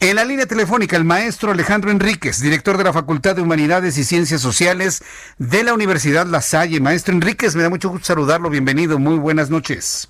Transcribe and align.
En 0.00 0.14
la 0.14 0.24
línea 0.24 0.46
telefónica, 0.46 0.96
el 0.96 1.02
maestro 1.02 1.50
Alejandro 1.50 1.90
Enríquez, 1.90 2.40
director 2.40 2.78
de 2.78 2.84
la 2.84 2.92
Facultad 2.92 3.34
de 3.34 3.42
Humanidades 3.42 3.98
y 3.98 4.04
Ciencias 4.04 4.40
Sociales 4.40 5.02
de 5.38 5.64
la 5.64 5.74
Universidad 5.74 6.24
La 6.24 6.40
Salle. 6.40 6.78
Maestro 6.78 7.14
Enríquez, 7.14 7.56
me 7.56 7.64
da 7.64 7.68
mucho 7.68 7.88
gusto 7.88 8.06
saludarlo. 8.06 8.48
Bienvenido. 8.48 9.00
Muy 9.00 9.16
buenas 9.18 9.50
noches. 9.50 10.08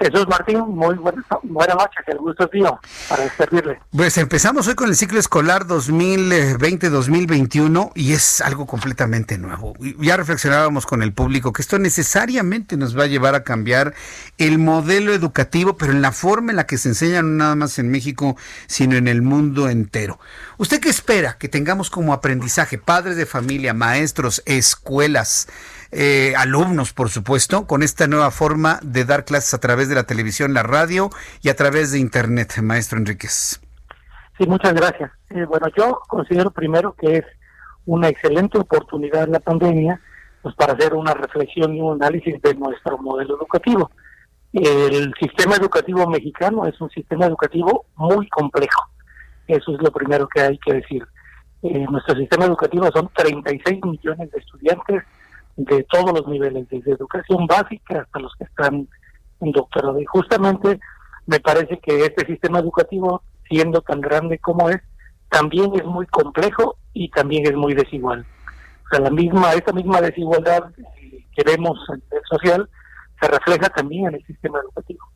Jesús 0.00 0.26
Martín, 0.28 0.60
muy 0.60 0.94
buenas 0.94 1.26
buena 1.42 1.74
noches, 1.74 2.00
el 2.06 2.16
gusto 2.16 2.46
es 2.46 2.52
mío 2.54 2.80
para 3.06 3.28
servirle. 3.36 3.78
Pues 3.94 4.16
empezamos 4.16 4.66
hoy 4.66 4.74
con 4.74 4.88
el 4.88 4.96
ciclo 4.96 5.20
escolar 5.20 5.66
2020-2021 5.66 7.92
y 7.94 8.14
es 8.14 8.40
algo 8.40 8.66
completamente 8.66 9.36
nuevo. 9.36 9.74
Ya 9.98 10.16
reflexionábamos 10.16 10.86
con 10.86 11.02
el 11.02 11.12
público 11.12 11.52
que 11.52 11.60
esto 11.60 11.78
necesariamente 11.78 12.78
nos 12.78 12.98
va 12.98 13.02
a 13.02 13.08
llevar 13.08 13.34
a 13.34 13.44
cambiar 13.44 13.92
el 14.38 14.58
modelo 14.58 15.12
educativo, 15.12 15.76
pero 15.76 15.92
en 15.92 16.00
la 16.00 16.12
forma 16.12 16.52
en 16.52 16.56
la 16.56 16.66
que 16.66 16.78
se 16.78 16.88
enseña 16.88 17.20
no 17.20 17.28
nada 17.28 17.54
más 17.54 17.78
en 17.78 17.90
México, 17.90 18.38
sino 18.68 18.96
en 18.96 19.06
el 19.06 19.20
mundo 19.20 19.68
entero. 19.68 20.18
¿Usted 20.56 20.80
qué 20.80 20.88
espera 20.88 21.36
que 21.38 21.50
tengamos 21.50 21.90
como 21.90 22.14
aprendizaje, 22.14 22.78
padres 22.78 23.18
de 23.18 23.26
familia, 23.26 23.74
maestros, 23.74 24.42
escuelas? 24.46 25.46
Eh, 25.92 26.34
alumnos, 26.36 26.92
por 26.92 27.08
supuesto, 27.08 27.66
con 27.66 27.82
esta 27.82 28.06
nueva 28.06 28.30
forma 28.30 28.78
de 28.82 29.04
dar 29.04 29.24
clases 29.24 29.54
a 29.54 29.58
través 29.58 29.88
de 29.88 29.94
la 29.94 30.04
televisión, 30.04 30.54
la 30.54 30.62
radio 30.62 31.10
y 31.42 31.48
a 31.48 31.56
través 31.56 31.92
de 31.92 31.98
Internet, 31.98 32.58
maestro 32.62 32.98
Enríquez. 32.98 33.60
Sí, 34.38 34.46
muchas 34.46 34.72
gracias. 34.74 35.10
Eh, 35.30 35.44
bueno, 35.44 35.66
yo 35.76 36.00
considero 36.08 36.50
primero 36.50 36.94
que 36.94 37.18
es 37.18 37.24
una 37.86 38.08
excelente 38.08 38.58
oportunidad 38.58 39.28
la 39.28 39.40
pandemia 39.40 40.00
pues 40.42 40.54
para 40.54 40.72
hacer 40.72 40.94
una 40.94 41.12
reflexión 41.12 41.74
y 41.74 41.80
un 41.80 42.02
análisis 42.02 42.40
de 42.40 42.54
nuestro 42.54 42.96
modelo 42.98 43.36
educativo. 43.36 43.90
El 44.52 45.12
sistema 45.20 45.56
educativo 45.56 46.08
mexicano 46.08 46.66
es 46.66 46.80
un 46.80 46.90
sistema 46.90 47.26
educativo 47.26 47.86
muy 47.96 48.28
complejo. 48.28 48.80
Eso 49.46 49.74
es 49.74 49.82
lo 49.82 49.92
primero 49.92 50.26
que 50.28 50.40
hay 50.40 50.58
que 50.58 50.74
decir. 50.74 51.06
Eh, 51.62 51.86
nuestro 51.90 52.16
sistema 52.16 52.46
educativo 52.46 52.88
son 52.92 53.10
36 53.14 53.80
millones 53.84 54.30
de 54.30 54.38
estudiantes 54.38 55.02
de 55.64 55.84
todos 55.84 56.12
los 56.12 56.26
niveles, 56.26 56.68
desde 56.68 56.92
educación 56.92 57.46
básica 57.46 58.00
hasta 58.00 58.18
los 58.18 58.34
que 58.36 58.44
están 58.44 58.88
en 59.40 59.52
doctorado. 59.52 60.00
Y 60.00 60.04
justamente 60.06 60.80
me 61.26 61.40
parece 61.40 61.78
que 61.80 62.04
este 62.04 62.26
sistema 62.26 62.60
educativo, 62.60 63.22
siendo 63.48 63.82
tan 63.82 64.00
grande 64.00 64.38
como 64.38 64.70
es, 64.70 64.80
también 65.28 65.72
es 65.74 65.84
muy 65.84 66.06
complejo 66.06 66.76
y 66.92 67.10
también 67.10 67.46
es 67.46 67.54
muy 67.54 67.74
desigual. 67.74 68.24
O 68.86 68.88
sea, 68.90 69.00
la 69.00 69.10
misma, 69.10 69.52
esta 69.52 69.72
misma 69.72 70.00
desigualdad 70.00 70.64
que 71.36 71.42
vemos 71.44 71.78
en 71.90 72.02
el 72.10 72.22
social 72.28 72.68
se 73.20 73.28
refleja 73.28 73.68
también 73.68 74.06
en 74.06 74.14
el 74.14 74.26
sistema 74.26 74.58
educativo. 74.60 75.06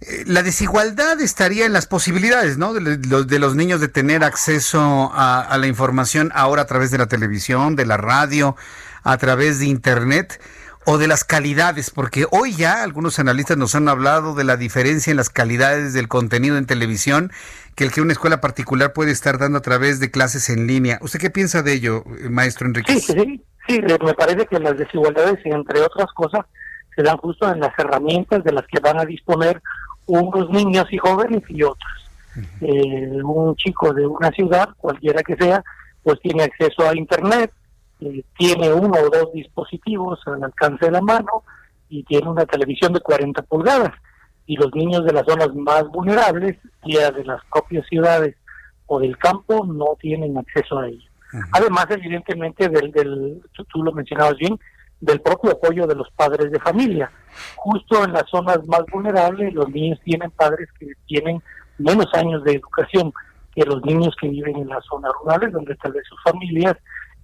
Eh, 0.00 0.24
la 0.26 0.42
desigualdad 0.42 1.20
estaría 1.20 1.64
en 1.64 1.72
las 1.72 1.86
posibilidades, 1.86 2.58
¿no? 2.58 2.74
De, 2.74 2.98
de 2.98 3.38
los 3.38 3.54
niños 3.54 3.80
de 3.80 3.88
tener 3.88 4.24
acceso 4.24 5.10
a, 5.14 5.40
a, 5.40 5.56
la 5.56 5.66
información 5.66 6.30
ahora 6.34 6.62
a 6.62 6.66
través 6.66 6.90
de 6.90 6.98
la 6.98 7.06
televisión, 7.06 7.76
de 7.76 7.86
la 7.86 7.96
radio, 7.96 8.56
a 9.06 9.16
través 9.18 9.60
de 9.60 9.66
Internet 9.66 10.40
o 10.84 10.98
de 10.98 11.06
las 11.06 11.24
calidades, 11.24 11.90
porque 11.90 12.26
hoy 12.30 12.54
ya 12.54 12.82
algunos 12.82 13.18
analistas 13.18 13.56
nos 13.56 13.74
han 13.74 13.88
hablado 13.88 14.34
de 14.34 14.44
la 14.44 14.56
diferencia 14.56 15.10
en 15.10 15.16
las 15.16 15.30
calidades 15.30 15.94
del 15.94 16.08
contenido 16.08 16.56
en 16.56 16.66
televisión 16.66 17.32
que 17.74 17.84
el 17.84 17.92
que 17.92 18.00
una 18.00 18.12
escuela 18.12 18.40
particular 18.40 18.92
puede 18.92 19.12
estar 19.12 19.38
dando 19.38 19.58
a 19.58 19.62
través 19.62 20.00
de 20.00 20.10
clases 20.10 20.48
en 20.48 20.66
línea. 20.66 20.98
¿Usted 21.02 21.20
qué 21.20 21.30
piensa 21.30 21.62
de 21.62 21.72
ello, 21.72 22.04
eh, 22.18 22.28
maestro 22.30 22.66
Enrique? 22.66 22.98
Sí, 22.98 23.00
sí, 23.00 23.44
sí, 23.68 23.80
me 23.80 24.14
parece 24.14 24.46
que 24.46 24.58
las 24.58 24.76
desigualdades, 24.76 25.38
entre 25.44 25.80
otras 25.80 26.06
cosas, 26.14 26.44
se 26.94 27.02
dan 27.02 27.16
justo 27.18 27.48
en 27.52 27.60
las 27.60 27.78
herramientas 27.78 28.42
de 28.42 28.52
las 28.52 28.66
que 28.66 28.80
van 28.80 28.98
a 28.98 29.04
disponer 29.04 29.60
unos 30.06 30.50
niños 30.50 30.86
y 30.90 30.98
jóvenes 30.98 31.42
y 31.48 31.62
otros. 31.62 32.10
eh, 32.60 33.22
un 33.22 33.54
chico 33.56 33.92
de 33.92 34.06
una 34.06 34.30
ciudad, 34.30 34.68
cualquiera 34.78 35.22
que 35.22 35.36
sea, 35.36 35.62
pues 36.02 36.20
tiene 36.20 36.44
acceso 36.44 36.88
a 36.88 36.96
Internet, 36.96 37.50
eh, 38.00 38.24
tiene 38.36 38.72
uno 38.72 38.98
o 38.98 39.10
dos 39.10 39.32
dispositivos 39.32 40.20
al 40.26 40.44
alcance 40.44 40.86
de 40.86 40.92
la 40.92 41.00
mano 41.00 41.44
y 41.88 42.02
tiene 42.04 42.28
una 42.28 42.46
televisión 42.46 42.92
de 42.92 43.00
40 43.00 43.42
pulgadas. 43.42 43.92
Y 44.46 44.56
los 44.56 44.72
niños 44.74 45.04
de 45.04 45.12
las 45.12 45.26
zonas 45.26 45.54
más 45.54 45.88
vulnerables, 45.88 46.56
ya 46.84 47.10
de 47.10 47.24
las 47.24 47.40
propias 47.52 47.86
ciudades 47.86 48.36
o 48.86 49.00
del 49.00 49.16
campo, 49.18 49.66
no 49.66 49.96
tienen 50.00 50.38
acceso 50.38 50.78
a 50.78 50.88
ello. 50.88 51.10
Uh 51.32 51.36
-huh. 51.38 51.48
Además, 51.52 51.86
evidentemente, 51.90 52.68
del, 52.68 52.92
del 52.92 53.42
tú, 53.52 53.64
tú 53.64 53.82
lo 53.82 53.92
mencionabas 53.92 54.36
bien, 54.36 54.58
del 55.00 55.20
propio 55.20 55.52
apoyo 55.52 55.86
de 55.86 55.94
los 55.94 56.10
padres 56.10 56.50
de 56.50 56.60
familia. 56.60 57.10
Justo 57.56 58.04
en 58.04 58.12
las 58.12 58.28
zonas 58.30 58.66
más 58.66 58.84
vulnerables, 58.90 59.52
los 59.54 59.68
niños 59.68 60.00
tienen 60.04 60.30
padres 60.30 60.68
que 60.78 60.92
tienen 61.06 61.42
menos 61.78 62.06
años 62.14 62.42
de 62.44 62.52
educación 62.52 63.12
que 63.54 63.64
los 63.64 63.84
niños 63.84 64.14
que 64.20 64.28
viven 64.28 64.56
en 64.56 64.68
las 64.68 64.84
zonas 64.84 65.12
rurales, 65.20 65.52
donde 65.52 65.74
tal 65.76 65.92
vez 65.92 66.04
sus 66.08 66.22
familias 66.22 66.76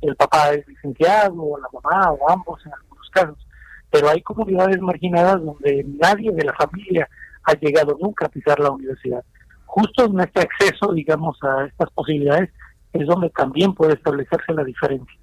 el 0.02 0.16
papá 0.16 0.52
es 0.52 0.66
licenciado, 0.66 1.42
o 1.42 1.58
la 1.58 1.68
mamá, 1.72 2.10
o 2.12 2.30
ambos 2.30 2.64
en 2.66 2.72
algunos 2.72 3.10
casos. 3.10 3.46
Pero 3.90 4.08
hay 4.08 4.22
comunidades 4.22 4.80
marginadas 4.80 5.42
donde 5.42 5.84
nadie 6.00 6.32
de 6.32 6.44
la 6.44 6.54
familia 6.54 7.08
ha 7.44 7.54
llegado 7.54 7.96
nunca 8.00 8.26
a 8.26 8.28
pisar 8.28 8.58
la 8.58 8.70
universidad. 8.70 9.24
Justo 9.66 10.04
en 10.04 10.20
este 10.20 10.40
acceso, 10.40 10.92
digamos, 10.92 11.38
a 11.42 11.66
estas 11.66 11.90
posibilidades 11.90 12.50
es 12.92 13.06
donde 13.06 13.30
también 13.30 13.74
puede 13.74 13.94
establecerse 13.94 14.52
la 14.52 14.64
diferencia. 14.64 15.18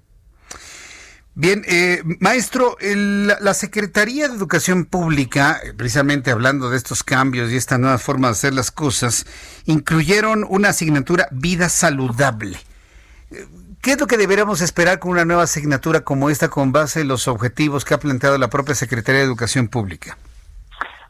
Bien, 1.34 1.62
eh, 1.68 2.02
maestro, 2.18 2.76
el, 2.80 3.28
la 3.28 3.54
Secretaría 3.54 4.28
de 4.28 4.34
Educación 4.34 4.84
Pública, 4.84 5.60
precisamente 5.76 6.32
hablando 6.32 6.70
de 6.70 6.76
estos 6.76 7.04
cambios 7.04 7.50
y 7.50 7.56
esta 7.56 7.78
nueva 7.78 7.98
forma 7.98 8.26
de 8.28 8.32
hacer 8.32 8.52
las 8.52 8.72
cosas, 8.72 9.26
incluyeron 9.64 10.44
una 10.48 10.70
asignatura 10.70 11.28
vida 11.30 11.68
saludable. 11.68 12.58
¿Qué 13.82 13.92
es 13.92 14.00
lo 14.00 14.06
que 14.06 14.18
deberíamos 14.18 14.60
esperar 14.60 14.98
con 14.98 15.12
una 15.12 15.24
nueva 15.24 15.44
asignatura 15.44 16.02
como 16.02 16.28
esta 16.28 16.50
con 16.50 16.70
base 16.70 17.00
en 17.00 17.08
los 17.08 17.26
objetivos 17.28 17.86
que 17.86 17.94
ha 17.94 17.98
planteado 17.98 18.36
la 18.36 18.50
propia 18.50 18.74
Secretaría 18.74 19.20
de 19.20 19.26
Educación 19.26 19.68
Pública? 19.68 20.18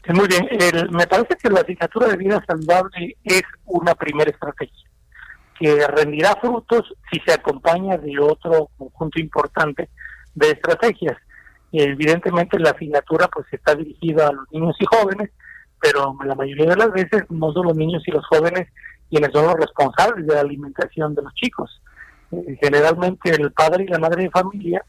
Sí, 0.06 0.12
muy 0.12 0.28
bien. 0.28 0.46
El, 0.50 0.88
me 0.92 1.04
parece 1.08 1.36
que 1.36 1.50
la 1.50 1.62
asignatura 1.62 2.06
de 2.06 2.16
vida 2.16 2.44
saludable 2.46 3.16
es 3.24 3.42
una 3.66 3.96
primera 3.96 4.30
estrategia 4.30 4.88
que 5.58 5.84
rendirá 5.88 6.36
frutos 6.40 6.94
si 7.10 7.18
se 7.20 7.32
acompaña 7.32 7.98
de 7.98 8.16
otro 8.20 8.70
conjunto 8.78 9.18
importante 9.18 9.88
de 10.36 10.50
estrategias. 10.52 11.16
Evidentemente 11.72 12.56
la 12.60 12.70
asignatura 12.70 13.26
pues 13.26 13.46
está 13.50 13.74
dirigida 13.74 14.28
a 14.28 14.32
los 14.32 14.44
niños 14.52 14.76
y 14.78 14.86
jóvenes, 14.86 15.30
pero 15.80 16.16
la 16.24 16.36
mayoría 16.36 16.66
de 16.66 16.76
las 16.76 16.92
veces 16.92 17.24
no 17.30 17.52
son 17.52 17.66
los 17.66 17.76
niños 17.76 18.04
y 18.06 18.12
los 18.12 18.24
jóvenes 18.26 18.68
quienes 19.10 19.32
son 19.32 19.46
los 19.46 19.54
responsables 19.54 20.24
de 20.24 20.34
la 20.34 20.40
alimentación 20.40 21.16
de 21.16 21.22
los 21.22 21.34
chicos 21.34 21.80
generalmente 22.60 23.30
el 23.30 23.52
padre 23.52 23.84
y 23.84 23.88
la 23.88 23.98
madre 23.98 24.24
de 24.24 24.30
familia 24.30 24.84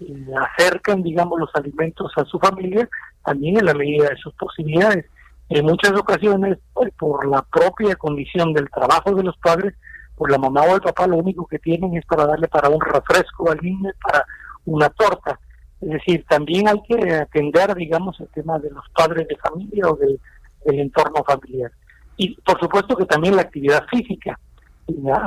eh, 0.00 0.26
acercan, 0.40 1.02
digamos, 1.02 1.38
los 1.38 1.50
alimentos 1.54 2.12
a 2.16 2.24
su 2.24 2.38
familia, 2.38 2.88
también 3.24 3.58
en 3.58 3.66
la 3.66 3.74
medida 3.74 4.08
de 4.08 4.16
sus 4.16 4.34
posibilidades. 4.34 5.06
En 5.48 5.64
muchas 5.64 5.92
ocasiones, 5.92 6.58
pues, 6.72 6.92
por 6.98 7.26
la 7.26 7.42
propia 7.42 7.94
condición 7.96 8.52
del 8.52 8.68
trabajo 8.70 9.14
de 9.14 9.22
los 9.22 9.36
padres, 9.38 9.74
pues 10.16 10.32
la 10.32 10.38
mamá 10.38 10.62
o 10.62 10.74
el 10.74 10.80
papá 10.80 11.06
lo 11.06 11.16
único 11.16 11.46
que 11.46 11.58
tienen 11.58 11.96
es 11.96 12.04
para 12.06 12.26
darle 12.26 12.48
para 12.48 12.68
un 12.70 12.80
refresco 12.80 13.50
al 13.50 13.58
niño, 13.60 13.90
para 14.02 14.24
una 14.64 14.88
torta. 14.88 15.38
Es 15.80 15.90
decir, 15.90 16.24
también 16.28 16.68
hay 16.68 16.80
que 16.82 17.14
atender, 17.14 17.74
digamos, 17.74 18.18
el 18.20 18.28
tema 18.28 18.58
de 18.58 18.70
los 18.70 18.84
padres 18.94 19.28
de 19.28 19.36
familia 19.36 19.88
o 19.88 19.96
del 19.96 20.18
entorno 20.64 21.22
familiar. 21.22 21.70
Y 22.16 22.34
por 22.40 22.58
supuesto 22.58 22.96
que 22.96 23.04
también 23.04 23.36
la 23.36 23.42
actividad 23.42 23.84
física 23.88 24.38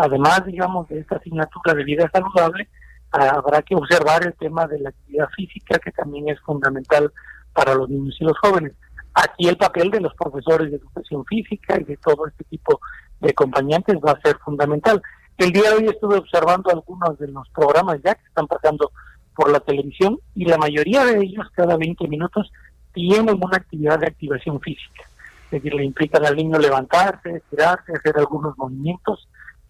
además, 0.02 0.46
digamos, 0.46 0.88
de 0.90 1.00
esta 1.00 1.18
asignatura 1.18 1.74
de 1.74 1.84
vida 1.84 2.10
saludable, 2.12 2.70
habrá 3.12 3.62
que 3.62 3.76
observar 3.76 4.26
el 4.26 4.34
tema 4.34 4.68
de 4.68 4.80
la 4.80 4.90
actividad 4.90 5.30
física, 5.36 5.80
que 5.80 5.92
también 5.92 6.30
es 6.30 6.40
fundamental 6.42 7.12
para 7.54 7.76
los 7.76 7.90
niños 7.90 8.16
y 8.20 8.24
los 8.24 8.38
jóvenes. 8.38 8.74
Aquí 9.14 9.48
el 9.48 9.58
papel 9.58 9.90
de 9.90 10.02
los 10.02 10.14
profesores 10.14 10.72
de 10.72 10.78
educación 10.78 11.26
física 11.26 11.80
y 11.80 11.84
de 11.84 11.98
todo 11.98 12.28
este 12.28 12.44
tipo 12.46 12.80
de 13.20 13.32
acompañantes 13.32 13.98
va 13.98 14.12
a 14.12 14.22
ser 14.22 14.38
fundamental. 14.38 15.02
El 15.38 15.52
día 15.52 15.72
de 15.72 15.78
hoy 15.78 15.88
estuve 15.88 16.18
observando 16.18 16.70
algunos 16.70 17.18
de 17.18 17.28
los 17.28 17.50
programas 17.50 18.00
ya 18.04 18.16
que 18.16 18.26
están 18.26 18.48
pasando 18.48 18.92
por 19.36 19.50
la 19.50 19.60
televisión 19.60 20.20
y 20.36 20.46
la 20.46 20.58
mayoría 20.58 21.06
de 21.06 21.20
ellos 21.22 21.48
cada 21.54 21.78
20 21.78 22.08
minutos 22.08 22.52
tienen 22.94 23.40
una 23.42 23.58
actividad 23.58 24.00
de 24.00 24.08
activación 24.08 24.60
física. 24.62 25.04
Es 25.46 25.52
decir, 25.52 25.74
le 25.74 25.84
implican 25.84 26.26
al 26.26 26.36
niño 26.36 26.60
levantarse, 26.60 27.38
estirarse, 27.38 27.94
hacer 27.94 28.18
algunos 28.18 28.58
movimientos 28.58 29.28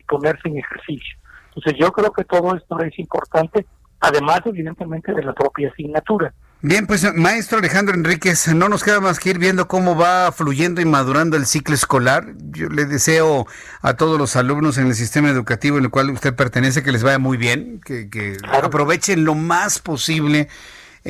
ponerse 0.09 0.49
en 0.49 0.57
ejercicio. 0.57 1.17
Entonces 1.49 1.75
yo 1.79 1.91
creo 1.91 2.11
que 2.11 2.23
todo 2.23 2.55
esto 2.55 2.79
es 2.79 2.97
importante, 2.99 3.65
además 3.99 4.41
evidentemente 4.45 5.13
de 5.13 5.23
la 5.23 5.33
propia 5.33 5.69
asignatura. 5.69 6.33
Bien, 6.61 6.87
pues 6.87 7.15
maestro 7.15 7.59
Alejandro 7.59 7.95
Enríquez, 7.95 8.53
no 8.53 8.67
nos 8.67 8.83
queda 8.83 8.99
más 8.99 9.17
que 9.17 9.29
ir 9.29 9.39
viendo 9.39 9.69
cómo 9.69 9.95
va 9.95 10.29
fluyendo 10.33 10.81
y 10.81 10.85
madurando 10.85 11.37
el 11.37 11.45
ciclo 11.45 11.73
escolar. 11.73 12.33
Yo 12.51 12.67
le 12.67 12.83
deseo 12.83 13.47
a 13.81 13.93
todos 13.93 14.19
los 14.19 14.35
alumnos 14.35 14.77
en 14.77 14.87
el 14.87 14.95
sistema 14.95 15.29
educativo 15.29 15.77
en 15.77 15.85
el 15.85 15.89
cual 15.89 16.09
usted 16.09 16.35
pertenece 16.35 16.83
que 16.83 16.91
les 16.91 17.01
vaya 17.01 17.17
muy 17.17 17.37
bien, 17.37 17.79
que, 17.85 18.09
que 18.09 18.35
aprovechen 18.61 19.23
lo 19.23 19.35
más 19.35 19.79
posible 19.79 20.49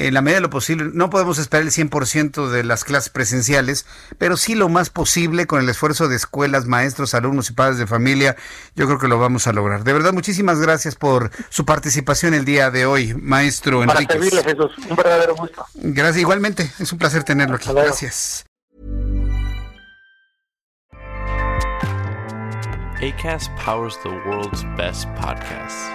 en 0.07 0.13
la 0.13 0.22
medida 0.22 0.38
de 0.38 0.42
lo 0.42 0.50
posible. 0.50 0.90
No 0.94 1.10
podemos 1.10 1.38
esperar 1.38 1.63
el 1.66 1.72
100% 1.72 2.50
de 2.50 2.63
las 2.63 2.84
clases 2.84 3.10
presenciales, 3.10 3.86
pero 4.18 4.38
sí 4.38 4.56
lo 4.56 4.69
más 4.69 4.90
posible 4.90 5.48
con 5.48 5.62
el 5.62 5.69
esfuerzo 5.69 6.07
de 6.07 6.16
escuelas, 6.16 6.66
maestros, 6.66 7.13
alumnos 7.13 7.50
y 7.50 7.54
padres 7.54 7.78
de 7.78 7.88
familia. 7.88 8.36
Yo 8.75 8.86
creo 8.86 9.00
que 9.00 9.07
lo 9.07 9.19
vamos 9.19 9.48
a 9.48 9.54
lograr. 9.54 9.84
De 9.84 9.94
verdad, 9.94 10.13
muchísimas 10.13 10.60
gracias 10.60 10.96
por 10.96 11.31
su 11.50 11.66
participación 11.66 12.34
el 12.34 12.46
día 12.46 12.72
de 12.72 12.86
hoy, 12.86 13.13
maestro 13.13 13.86
Para 13.86 14.01
Servirles, 14.01 14.44
Jesús. 14.44 14.72
Un 14.90 14.96
verdadero 14.96 15.36
gusto. 15.36 15.66
Gracias, 15.75 16.18
igualmente. 16.18 16.72
Es 16.80 16.92
un 16.92 17.00
placer 17.00 17.24
tenerlo 17.24 17.56
aquí. 17.56 17.69
Gracias. 17.72 18.45
ACAST 23.02 23.50
powers 23.56 23.95
the 24.04 24.10
world's 24.10 24.66
best 24.75 25.07
podcasts. 25.16 25.88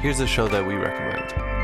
Here's 0.00 0.20
a 0.20 0.26
show 0.26 0.48
that 0.48 0.66
we 0.66 0.74
recommend. 0.74 1.63